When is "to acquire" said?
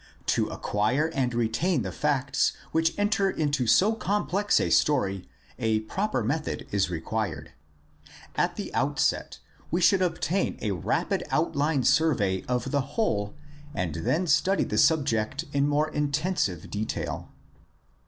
0.33-1.11